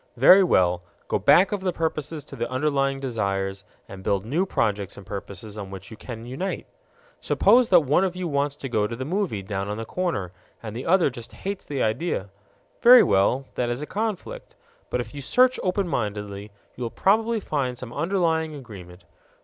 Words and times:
Very 0.17 0.43
well, 0.43 0.81
go 1.07 1.19
back 1.19 1.51
of 1.51 1.61
the 1.61 1.71
purposes 1.71 2.23
to 2.25 2.35
the 2.35 2.49
underlying 2.49 2.99
desires, 2.99 3.63
and 3.87 4.01
build 4.01 4.25
new 4.25 4.47
projects 4.47 4.97
and 4.97 5.05
purposes 5.05 5.59
on 5.59 5.69
which 5.69 5.91
you 5.91 5.95
can 5.95 6.25
unite. 6.25 6.65
Suppose 7.19 7.69
that 7.69 7.81
one 7.81 8.03
of 8.03 8.15
you 8.15 8.27
wants 8.27 8.55
to 8.55 8.67
go 8.67 8.87
to 8.87 8.95
the 8.95 9.05
movie 9.05 9.43
down 9.43 9.67
on 9.69 9.77
the 9.77 9.85
corner 9.85 10.31
and 10.63 10.75
the 10.75 10.87
other 10.87 11.11
just 11.11 11.33
hates 11.33 11.65
the 11.65 11.83
idea. 11.83 12.31
Very 12.81 13.03
well; 13.03 13.45
that 13.53 13.69
is 13.69 13.83
a 13.83 13.85
conflict. 13.85 14.55
But 14.89 15.01
if 15.01 15.13
you 15.13 15.21
search 15.21 15.59
open 15.61 15.87
mindedly, 15.87 16.49
you 16.75 16.81
will 16.81 16.89
probably 16.89 17.39
find 17.39 17.77
some 17.77 17.93
underlying 17.93 18.55
agreement. 18.55 19.03